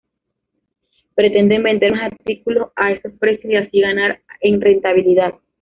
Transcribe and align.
Pretenden 1.13 1.61
vender 1.61 1.91
más 1.91 2.11
artículos 2.11 2.71
a 2.75 2.91
esos 2.93 3.13
precios 3.19 3.51
y 3.53 3.55
así 3.55 3.81
ganar 3.81 4.19
en 4.39 4.59
rentabilidad. 4.59 5.35